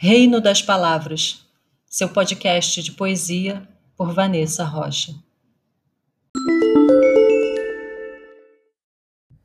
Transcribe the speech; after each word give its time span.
Reino 0.00 0.40
das 0.40 0.62
Palavras, 0.62 1.44
seu 1.84 2.08
podcast 2.08 2.80
de 2.84 2.92
poesia 2.92 3.68
por 3.96 4.14
Vanessa 4.14 4.62
Rocha. 4.62 5.12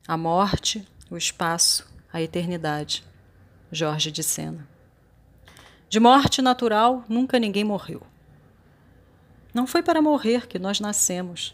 A 0.06 0.16
morte, 0.16 0.86
o 1.10 1.16
espaço, 1.16 1.92
a 2.12 2.22
eternidade. 2.22 3.02
Jorge 3.72 4.12
de 4.12 4.22
Sena. 4.22 4.68
De 5.88 5.98
morte 5.98 6.40
natural, 6.40 7.04
nunca 7.08 7.40
ninguém 7.40 7.64
morreu. 7.64 8.06
Não 9.52 9.66
foi 9.66 9.82
para 9.82 10.00
morrer 10.00 10.46
que 10.46 10.60
nós 10.60 10.78
nascemos. 10.78 11.52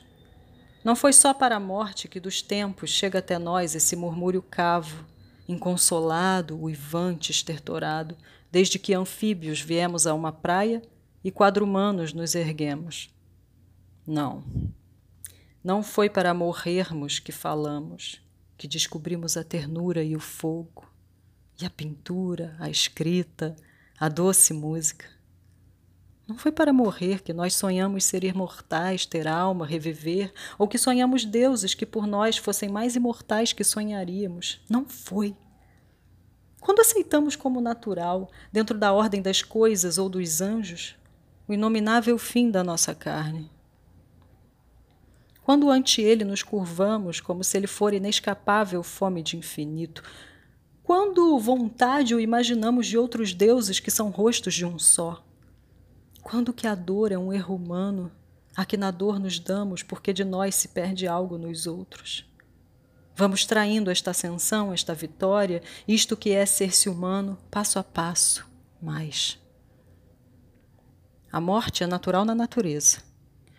Não 0.84 0.94
foi 0.94 1.14
só 1.14 1.32
para 1.32 1.56
a 1.56 1.60
morte 1.60 2.06
que 2.06 2.20
dos 2.20 2.42
tempos 2.42 2.90
chega 2.90 3.20
até 3.20 3.38
nós 3.38 3.74
esse 3.74 3.96
murmúrio 3.96 4.42
cavo, 4.42 5.06
inconsolado, 5.48 6.62
uivante, 6.62 7.30
estertorado, 7.30 8.14
desde 8.50 8.78
que 8.78 8.94
anfíbios 8.94 9.60
viemos 9.60 10.06
a 10.06 10.14
uma 10.14 10.32
praia 10.32 10.82
e 11.22 11.30
quadrumanos 11.30 12.12
nos 12.12 12.34
erguemos. 12.34 13.10
Não. 14.06 14.42
Não 15.62 15.82
foi 15.82 16.08
para 16.08 16.32
morrermos 16.32 17.18
que 17.18 17.32
falamos, 17.32 18.20
que 18.56 18.66
descobrimos 18.66 19.36
a 19.36 19.44
ternura 19.44 20.02
e 20.02 20.16
o 20.16 20.20
fogo, 20.20 20.90
e 21.60 21.66
a 21.66 21.70
pintura, 21.70 22.56
a 22.58 22.70
escrita, 22.70 23.54
a 23.98 24.08
doce 24.08 24.54
música. 24.54 25.06
Não 26.26 26.38
foi 26.38 26.52
para 26.52 26.72
morrer 26.72 27.22
que 27.22 27.32
nós 27.32 27.54
sonhamos 27.54 28.04
ser 28.04 28.22
imortais, 28.22 29.04
ter 29.04 29.26
alma, 29.26 29.66
reviver, 29.66 30.32
ou 30.58 30.68
que 30.68 30.78
sonhamos 30.78 31.24
deuses 31.24 31.74
que 31.74 31.84
por 31.84 32.06
nós 32.06 32.36
fossem 32.36 32.68
mais 32.68 32.94
imortais 32.94 33.52
que 33.52 33.64
sonharíamos. 33.64 34.60
Não 34.70 34.86
foi. 34.86 35.36
Quando 36.60 36.80
aceitamos 36.80 37.34
como 37.34 37.60
natural, 37.60 38.30
dentro 38.52 38.78
da 38.78 38.92
ordem 38.92 39.22
das 39.22 39.42
coisas 39.42 39.96
ou 39.96 40.08
dos 40.08 40.40
anjos, 40.40 40.94
o 41.48 41.52
inominável 41.52 42.18
fim 42.18 42.50
da 42.50 42.62
nossa 42.62 42.94
carne. 42.94 43.50
Quando 45.42 45.70
ante 45.70 46.00
ele 46.00 46.24
nos 46.24 46.42
curvamos 46.42 47.18
como 47.20 47.42
se 47.42 47.56
ele 47.56 47.66
for 47.66 47.92
inescapável 47.92 48.82
fome 48.82 49.22
de 49.22 49.36
infinito, 49.36 50.02
quando 50.84 51.38
vontade 51.38 52.14
o 52.14 52.20
imaginamos 52.20 52.86
de 52.86 52.96
outros 52.96 53.32
deuses 53.32 53.80
que 53.80 53.90
são 53.90 54.10
rostos 54.10 54.54
de 54.54 54.66
um 54.66 54.78
só, 54.78 55.24
quando 56.22 56.52
que 56.52 56.66
a 56.66 56.74
dor 56.74 57.10
é 57.10 57.18
um 57.18 57.32
erro 57.32 57.56
humano, 57.56 58.12
a 58.54 58.64
que 58.64 58.76
na 58.76 58.90
dor 58.90 59.18
nos 59.18 59.38
damos 59.40 59.82
porque 59.82 60.12
de 60.12 60.24
nós 60.24 60.54
se 60.54 60.68
perde 60.68 61.08
algo 61.08 61.38
nos 61.38 61.66
outros. 61.66 62.29
Vamos 63.20 63.44
traindo 63.44 63.90
esta 63.90 64.12
ascensão, 64.12 64.72
esta 64.72 64.94
vitória, 64.94 65.62
isto 65.86 66.16
que 66.16 66.30
é 66.30 66.46
ser-se 66.46 66.88
humano, 66.88 67.36
passo 67.50 67.78
a 67.78 67.84
passo, 67.84 68.48
mais. 68.80 69.38
A 71.30 71.38
morte 71.38 71.84
é 71.84 71.86
natural 71.86 72.24
na 72.24 72.34
natureza, 72.34 73.02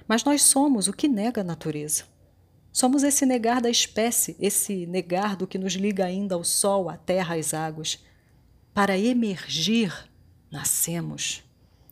mas 0.08 0.24
nós 0.24 0.42
somos 0.42 0.88
o 0.88 0.94
que 0.94 1.08
nega 1.08 1.42
a 1.42 1.44
natureza. 1.44 2.06
Somos 2.74 3.04
esse 3.04 3.24
negar 3.24 3.62
da 3.62 3.70
espécie, 3.70 4.36
esse 4.40 4.88
negar 4.88 5.36
do 5.36 5.46
que 5.46 5.60
nos 5.60 5.74
liga 5.74 6.06
ainda 6.06 6.34
ao 6.34 6.44
sol, 6.44 6.90
à 6.90 6.98
terra, 6.98 7.36
às 7.36 7.54
águas. 7.54 8.04
Para 8.74 8.98
emergir, 8.98 9.94
nascemos 10.50 11.44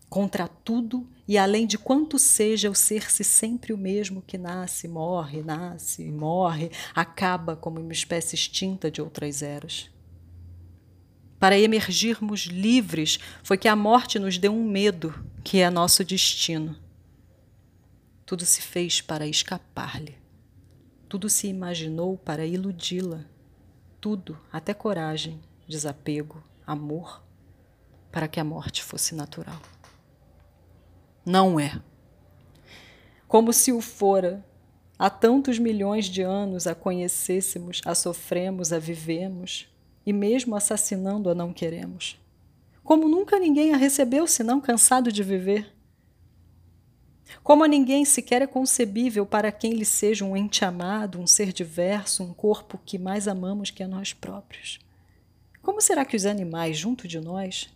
contra 0.09 0.47
tudo 0.47 1.07
e 1.27 1.38
além 1.38 1.67
de 1.67 1.77
quanto 1.77 2.17
seja 2.17 2.69
o 2.69 2.75
ser-se 2.75 3.23
sempre 3.23 3.71
o 3.71 3.77
mesmo 3.77 4.21
que 4.21 4.38
nasce, 4.38 4.88
morre, 4.88 5.43
nasce 5.43 6.02
e 6.02 6.11
morre, 6.11 6.71
acaba 6.95 7.55
como 7.55 7.79
uma 7.79 7.93
espécie 7.93 8.33
extinta 8.33 8.89
de 8.89 9.02
outras 9.02 9.43
eras. 9.43 9.91
Para 11.39 11.57
emergirmos 11.57 12.41
livres, 12.41 13.19
foi 13.43 13.57
que 13.57 13.67
a 13.67 13.75
morte 13.75 14.17
nos 14.17 14.37
deu 14.37 14.52
um 14.52 14.67
medo, 14.67 15.13
que 15.43 15.59
é 15.59 15.69
nosso 15.69 16.03
destino. 16.03 16.75
Tudo 18.25 18.43
se 18.43 18.61
fez 18.61 18.99
para 18.99 19.27
escapar-lhe. 19.27 20.17
Tudo 21.08 21.30
se 21.30 21.47
imaginou 21.47 22.17
para 22.17 22.45
iludi-la. 22.45 23.23
Tudo, 24.02 24.37
até 24.52 24.73
coragem, 24.73 25.39
desapego, 25.67 26.43
amor, 26.65 27.23
para 28.11 28.27
que 28.27 28.39
a 28.39 28.43
morte 28.43 28.83
fosse 28.83 29.15
natural. 29.15 29.61
Não 31.25 31.59
é. 31.59 31.81
Como 33.27 33.53
se 33.53 33.71
o 33.71 33.81
fora. 33.81 34.45
Há 34.97 35.09
tantos 35.09 35.57
milhões 35.57 36.05
de 36.05 36.21
anos 36.21 36.67
a 36.67 36.75
conhecêssemos, 36.75 37.81
a 37.85 37.95
sofremos, 37.95 38.73
a 38.73 38.80
vivemos, 38.80 39.69
e 40.05 40.11
mesmo 40.11 40.58
assassinando 40.58 41.29
a 41.29 41.35
não 41.35 41.53
queremos. 41.53 42.19
Como 42.83 43.08
nunca 43.08 43.39
ninguém 43.39 43.73
a 43.73 43.77
recebeu 43.77 44.27
senão 44.27 44.59
cansado 44.59 45.09
de 45.09 45.23
viver. 45.23 45.73
Como 47.43 47.63
a 47.63 47.67
ninguém 47.67 48.03
sequer 48.03 48.41
é 48.41 48.47
concebível 48.47 49.25
para 49.25 49.52
quem 49.52 49.73
lhe 49.73 49.85
seja 49.85 50.25
um 50.25 50.35
ente 50.35 50.65
amado, 50.65 51.19
um 51.19 51.27
ser 51.27 51.53
diverso, 51.53 52.23
um 52.23 52.33
corpo 52.33 52.79
que 52.83 52.97
mais 52.97 53.27
amamos 53.27 53.69
que 53.69 53.83
a 53.83 53.87
nós 53.87 54.13
próprios. 54.13 54.79
Como 55.61 55.81
será 55.81 56.03
que 56.03 56.15
os 56.15 56.25
animais, 56.25 56.77
junto 56.77 57.08
de 57.08 57.19
nós, 57.19 57.69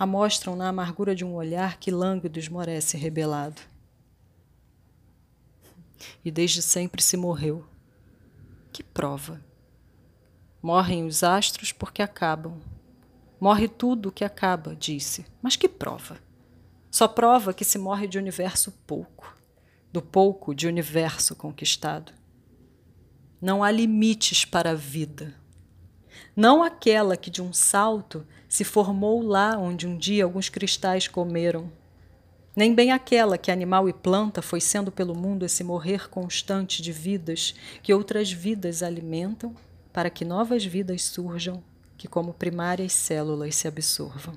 amostram 0.00 0.56
na 0.56 0.66
amargura 0.66 1.14
de 1.14 1.26
um 1.26 1.34
olhar 1.34 1.78
que 1.78 1.90
lânguido 1.90 2.38
esmorece 2.38 2.96
rebelado. 2.96 3.60
E 6.24 6.30
desde 6.30 6.62
sempre 6.62 7.02
se 7.02 7.18
morreu. 7.18 7.66
Que 8.72 8.82
prova! 8.82 9.44
Morrem 10.62 11.04
os 11.04 11.22
astros 11.22 11.70
porque 11.70 12.00
acabam. 12.00 12.58
Morre 13.38 13.68
tudo 13.68 14.10
que 14.10 14.24
acaba, 14.24 14.74
disse. 14.74 15.26
Mas 15.42 15.54
que 15.54 15.68
prova! 15.68 16.18
Só 16.90 17.06
prova 17.06 17.52
que 17.52 17.64
se 17.64 17.76
morre 17.78 18.06
de 18.06 18.16
universo 18.16 18.72
pouco, 18.86 19.36
do 19.92 20.00
pouco 20.00 20.54
de 20.54 20.66
universo 20.66 21.36
conquistado. 21.36 22.10
Não 23.38 23.62
há 23.62 23.70
limites 23.70 24.46
para 24.46 24.70
a 24.70 24.74
vida 24.74 25.38
não 26.34 26.62
aquela 26.62 27.16
que 27.16 27.30
de 27.30 27.42
um 27.42 27.52
salto 27.52 28.26
se 28.48 28.64
formou 28.64 29.22
lá 29.22 29.56
onde 29.56 29.86
um 29.86 29.96
dia 29.96 30.24
alguns 30.24 30.48
cristais 30.48 31.06
comeram, 31.06 31.70
nem 32.54 32.74
bem 32.74 32.90
aquela 32.92 33.38
que 33.38 33.50
animal 33.50 33.88
e 33.88 33.92
planta 33.92 34.42
foi 34.42 34.60
sendo 34.60 34.90
pelo 34.90 35.14
mundo 35.14 35.44
esse 35.44 35.62
morrer 35.62 36.08
constante 36.08 36.82
de 36.82 36.92
vidas 36.92 37.54
que 37.82 37.94
outras 37.94 38.32
vidas 38.32 38.82
alimentam 38.82 39.54
para 39.92 40.10
que 40.10 40.24
novas 40.24 40.64
vidas 40.64 41.04
surjam 41.04 41.62
que 41.96 42.08
como 42.08 42.34
primárias 42.34 42.92
células 42.92 43.54
se 43.54 43.68
absorvam. 43.68 44.34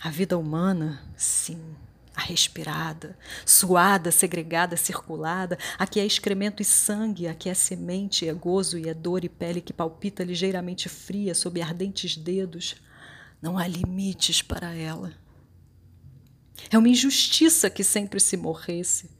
A 0.00 0.10
vida 0.10 0.38
humana, 0.38 1.02
sim, 1.16 1.60
a 2.14 2.20
respirada, 2.20 3.16
suada, 3.46 4.10
segregada, 4.10 4.76
circulada, 4.76 5.58
aqui 5.78 5.98
é 5.98 6.04
excremento 6.04 6.60
e 6.60 6.64
sangue, 6.64 7.26
aqui 7.26 7.48
é 7.48 7.54
semente, 7.54 8.28
é 8.28 8.32
gozo 8.32 8.78
e 8.78 8.88
é 8.88 8.94
dor 8.94 9.24
e 9.24 9.28
pele 9.28 9.60
que 9.60 9.72
palpita 9.72 10.22
ligeiramente 10.22 10.88
fria 10.88 11.34
sob 11.34 11.60
ardentes 11.60 12.16
dedos. 12.16 12.76
Não 13.40 13.56
há 13.56 13.66
limites 13.66 14.42
para 14.42 14.74
ela. 14.74 15.12
É 16.70 16.76
uma 16.76 16.88
injustiça 16.88 17.70
que 17.70 17.82
sempre 17.82 18.20
se 18.20 18.36
morresse, 18.36 19.10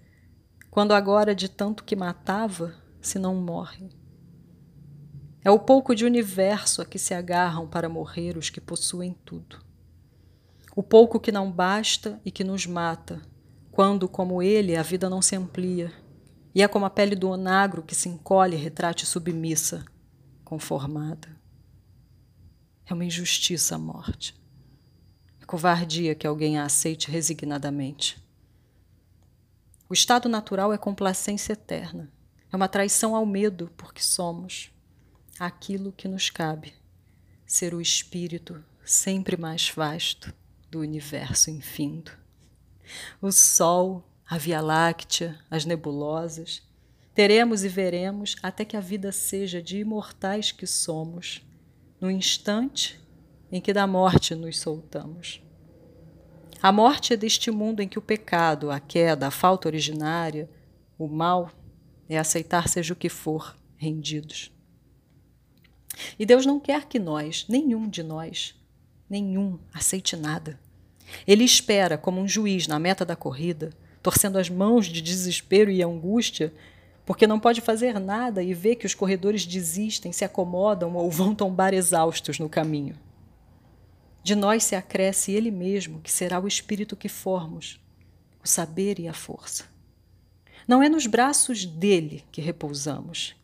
quando 0.70 0.92
agora 0.92 1.34
de 1.34 1.48
tanto 1.48 1.84
que 1.84 1.97
matava, 1.97 2.75
se 3.00 3.19
não 3.19 3.34
morre. 3.34 3.88
É 5.44 5.50
o 5.50 5.58
pouco 5.58 5.94
de 5.94 6.04
universo 6.04 6.82
a 6.82 6.84
que 6.84 6.98
se 6.98 7.14
agarram 7.14 7.66
para 7.66 7.88
morrer 7.88 8.36
os 8.36 8.48
que 8.48 8.60
possuem 8.60 9.12
tudo 9.25 9.72
o 10.75 10.83
pouco 10.83 11.21
que 11.21 11.31
não 11.31 11.53
basta 11.53 12.21
e 12.25 12.31
que 12.31 12.43
nos 12.43 12.66
mata, 12.66 13.21
quando, 13.71 14.09
como 14.09 14.43
ele, 14.43 14.77
a 14.77 14.83
vida 14.83 15.09
não 15.09 15.21
se 15.21 15.37
amplia, 15.37 15.93
e 16.55 16.62
é 16.62 16.69
como 16.69 16.87
a 16.87 16.91
pele 16.91 17.15
do 17.15 17.28
onagro 17.28 17.83
que 17.83 17.94
se 17.94 18.09
encolhe 18.09 18.56
retrate 18.56 19.05
submissa, 19.05 19.84
conformada. 20.44 21.28
É 22.87 22.94
uma 22.94 23.05
injustiça 23.05 23.75
a 23.75 23.78
morte. 23.78 24.34
É 25.41 25.44
covardia 25.44 26.14
que 26.14 26.26
alguém 26.26 26.58
a 26.58 26.64
aceite 26.64 27.11
resignadamente. 27.11 28.23
O 29.88 29.94
estado 29.94 30.29
natural 30.29 30.73
é 30.73 30.79
complacência 30.79 31.52
eterna. 31.52 32.11
É 32.50 32.56
uma 32.56 32.69
traição 32.69 33.14
ao 33.14 33.25
medo, 33.25 33.70
porque 33.76 34.02
somos 34.02 34.70
aquilo 35.38 35.93
que 35.93 36.08
nos 36.08 36.29
cabe, 36.29 36.75
ser 37.46 37.75
o 37.75 37.81
espírito 37.81 38.62
sempre 38.85 39.37
mais 39.37 39.70
vasto 39.70 40.35
do 40.72 40.80
universo 40.80 41.50
infindo. 41.50 42.10
O 43.20 43.30
Sol, 43.30 44.02
a 44.26 44.38
Via 44.38 44.62
Láctea, 44.62 45.38
as 45.50 45.66
nebulosas, 45.66 46.62
teremos 47.14 47.62
e 47.62 47.69
veremos 47.69 48.36
até 48.42 48.64
que 48.64 48.74
a 48.74 48.80
vida 48.80 49.12
seja 49.12 49.60
de 49.60 49.76
imortais 49.76 50.50
que 50.50 50.66
somos, 50.66 51.46
no 52.00 52.10
instante 52.10 52.98
em 53.52 53.60
que 53.60 53.74
da 53.74 53.86
morte 53.86 54.34
nos 54.34 54.58
soltamos. 54.58 55.42
A 56.62 56.72
morte 56.72 57.12
é 57.12 57.19
deste 57.19 57.50
mundo 57.50 57.80
em 57.80 57.88
que 57.88 57.98
o 57.98 58.02
pecado, 58.02 58.70
a 58.70 58.80
queda, 58.80 59.26
a 59.26 59.30
falta 59.30 59.69
originária, 59.69 60.48
o 60.98 61.06
mal, 61.06 61.50
é 62.08 62.16
aceitar 62.16 62.66
seja 62.66 62.94
o 62.94 62.96
que 62.96 63.10
for, 63.10 63.54
rendidos. 63.76 64.50
E 66.19 66.24
Deus 66.24 66.46
não 66.46 66.58
quer 66.58 66.86
que 66.86 66.98
nós, 66.98 67.44
nenhum 67.46 67.86
de 67.90 68.02
nós, 68.02 68.54
nenhum 69.12 69.59
aceite 69.75 70.17
nada. 70.17 70.59
Ele 71.26 71.44
espera, 71.44 71.99
como 71.99 72.19
um 72.19 72.26
juiz 72.26 72.67
na 72.67 72.79
meta 72.79 73.05
da 73.05 73.14
corrida, 73.14 73.70
torcendo 74.03 74.38
as 74.38 74.49
mãos 74.49 74.87
de 74.87 75.03
desespero 75.03 75.70
e 75.70 75.82
angústia, 75.82 76.50
porque 77.05 77.26
não 77.26 77.38
pode 77.38 77.61
fazer 77.61 78.00
nada 78.00 78.43
e 78.43 78.55
vê 78.55 78.75
que 78.75 78.87
os 78.87 78.94
corredores 78.94 79.44
desistem, 79.44 80.12
se 80.12 80.25
acomodam 80.25 80.97
ou 80.97 81.11
vão 81.11 81.35
tombar 81.35 81.75
exaustos 81.75 82.38
no 82.38 82.49
caminho. 82.49 82.97
De 84.23 84.35
nós 84.35 84.64
se 84.64 84.75
acresce 84.75 85.32
Ele 85.32 85.50
mesmo, 85.50 86.00
que 86.00 86.11
será 86.11 86.41
o 86.41 86.49
Espírito 86.49 86.97
que 86.97 87.08
formos, 87.08 87.79
o 88.43 88.49
saber 88.49 88.99
e 88.99 89.08
a 89.08 89.12
força. 89.12 89.65
Não 90.67 90.82
é 90.82 90.88
nos 90.88 91.06
braços 91.06 91.67
dele 91.67 92.25
que 92.32 92.41
repousamos, 92.41 93.35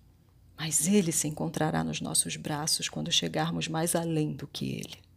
mas 0.56 0.88
ele 0.88 1.12
se 1.12 1.28
encontrará 1.28 1.84
nos 1.84 2.00
nossos 2.00 2.36
braços 2.36 2.88
quando 2.88 3.12
chegarmos 3.12 3.68
mais 3.68 3.94
além 3.94 4.32
do 4.32 4.46
que 4.46 4.70
ele. 4.70 5.07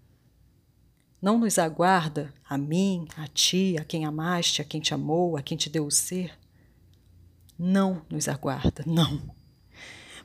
Não 1.21 1.37
nos 1.37 1.59
aguarda 1.59 2.33
a 2.49 2.57
mim, 2.57 3.07
a 3.15 3.27
ti, 3.27 3.75
a 3.79 3.85
quem 3.85 4.05
amaste, 4.05 4.61
a 4.61 4.65
quem 4.65 4.81
te 4.81 4.93
amou, 4.93 5.37
a 5.37 5.41
quem 5.41 5.55
te 5.55 5.69
deu 5.69 5.85
o 5.85 5.91
ser. 5.91 6.37
Não 7.57 8.01
nos 8.09 8.27
aguarda, 8.27 8.83
não. 8.87 9.21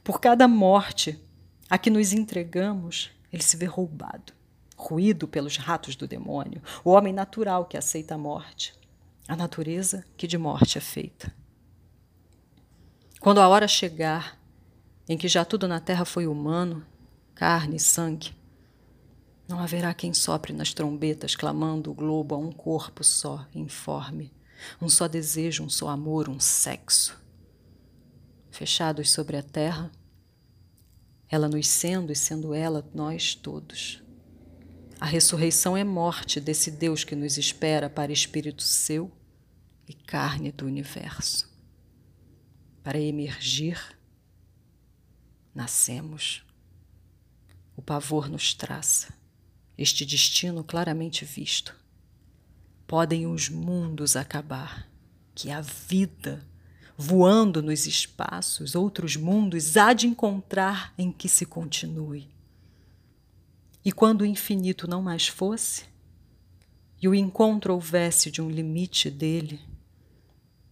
Por 0.03 0.21
cada 0.21 0.49
morte 0.49 1.21
a 1.69 1.77
que 1.77 1.91
nos 1.91 2.13
entregamos, 2.13 3.11
ele 3.31 3.43
se 3.43 3.57
vê 3.57 3.67
roubado, 3.67 4.33
ruído 4.75 5.29
pelos 5.29 5.57
ratos 5.57 5.97
do 5.97 6.09
demônio, 6.09 6.63
o 6.83 6.91
homem 6.91 7.13
natural 7.13 7.67
que 7.67 7.77
aceita 7.77 8.15
a 8.15 8.19
morte, 8.19 8.73
a 9.29 9.37
natureza 9.37 10.05
que 10.17 10.27
de 10.27 10.39
morte 10.39 10.79
é 10.79 10.81
feita. 10.81 11.35
Quando 13.21 13.41
a 13.41 13.49
hora 13.49 13.69
chegar 13.69 14.41
em 15.09 15.19
que 15.19 15.29
já 15.29 15.45
tudo 15.45 15.69
na 15.69 15.81
terra 15.81 16.05
foi 16.05 16.27
humano, 16.27 16.87
carne 17.35 17.77
e 17.77 17.81
sangue, 17.81 18.35
não 19.49 19.61
haverá 19.61 19.95
quem 19.95 20.13
sopre 20.13 20.53
nas 20.53 20.75
trombetas, 20.75 21.37
clamando 21.37 21.91
o 21.91 21.95
globo 21.95 22.35
a 22.35 22.39
um 22.39 22.51
corpo 22.51 23.05
só, 23.05 23.47
informe, 23.55 24.33
um 24.81 24.89
só 24.89 25.07
desejo, 25.07 25.63
um 25.63 25.69
só 25.69 25.89
amor, 25.89 26.29
um 26.29 26.41
sexo. 26.41 27.17
Fechados 28.51 29.11
sobre 29.11 29.37
a 29.37 29.43
terra, 29.43 29.91
ela 31.29 31.49
nos 31.49 31.69
sendo 31.69 32.13
e 32.13 32.17
sendo 32.17 32.55
ela 32.55 32.89
nós 32.93 33.35
todos. 33.35 34.03
A 34.99 35.07
ressurreição 35.07 35.77
é 35.77 35.85
morte 35.85 36.41
desse 36.41 36.71
Deus 36.71 37.05
que 37.05 37.15
nos 37.15 37.37
espera 37.37 37.89
para 37.89 38.13
espírito 38.13 38.63
seu 38.63 39.13
e 39.87 39.93
carne 39.93 40.51
do 40.51 40.67
universo. 40.67 41.55
Para 42.83 42.99
emergir, 42.99 43.79
nascemos. 45.55 46.45
O 47.77 47.83
pavor 47.83 48.29
nos 48.29 48.55
traça 48.55 49.13
este 49.77 50.05
destino 50.07 50.65
claramente 50.65 51.25
visto. 51.25 51.75
Podem 52.87 53.27
os 53.27 53.49
mundos 53.49 54.17
acabar, 54.17 54.89
que 55.35 55.51
a 55.51 55.61
vida, 55.61 56.43
voando 56.97 57.63
nos 57.63 57.87
espaços, 57.87 58.75
outros 58.75 59.17
mundos 59.17 59.77
há 59.77 59.93
de 59.93 60.07
encontrar 60.07 60.95
em 60.97 61.13
que 61.13 61.29
se 61.29 61.45
continue. 61.45 62.29
E 63.85 63.93
quando 63.93 64.23
o 64.23 64.27
infinito 64.27 64.89
não 64.89 65.03
mais 65.03 65.29
fosse, 65.29 65.85
e 67.01 67.07
o 67.09 67.15
encontro 67.15 67.75
houvesse 67.75 68.31
de 68.31 68.41
um 68.41 68.49
limite 68.49 69.11
dele, 69.11 69.61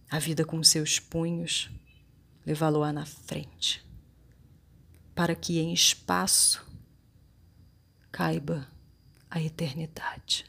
a 0.09 0.17
vida 0.17 0.43
com 0.43 0.63
seus 0.63 0.99
punhos 0.99 1.69
levá-lo-á 2.45 2.91
na 2.91 3.05
frente, 3.05 3.85
para 5.13 5.35
que 5.35 5.59
em 5.59 5.73
espaço 5.73 6.65
caiba 8.11 8.67
a 9.35 9.41
eternidade. 9.41 10.45